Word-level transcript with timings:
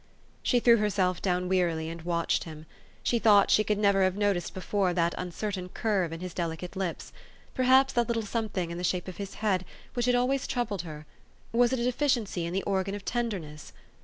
She 0.41 0.59
threw 0.59 0.77
herself 0.77 1.21
down 1.21 1.47
wearily, 1.47 1.87
and 1.87 2.01
watched 2.01 2.45
him. 2.45 2.65
She 3.03 3.19
thought 3.19 3.51
she 3.51 3.63
could 3.63 3.77
never 3.77 4.01
have 4.01 4.17
noticed 4.17 4.51
before 4.55 4.95
that 4.95 5.13
uncertain 5.15 5.69
curve 5.69 6.11
in 6.11 6.21
his 6.21 6.33
delicate 6.33 6.75
lips; 6.75 7.13
perhaps 7.53 7.93
that 7.93 8.07
little 8.07 8.23
something 8.25 8.71
in 8.71 8.79
the 8.79 8.83
shape 8.83 9.07
of 9.07 9.17
his 9.17 9.35
head, 9.45 9.63
which 9.93 10.07
had 10.07 10.15
always 10.15 10.47
troubled 10.47 10.81
her 10.81 11.05
was 11.51 11.71
it 11.71 11.77
a 11.77 11.83
deficiency 11.83 12.47
in 12.47 12.51
the 12.53 12.63
organ 12.63 12.95
of 12.95 13.05
tenderness? 13.05 13.73